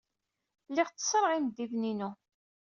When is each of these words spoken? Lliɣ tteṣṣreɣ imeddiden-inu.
Lliɣ 0.69 0.87
tteṣṣreɣ 0.89 1.31
imeddiden-inu. 1.33 2.09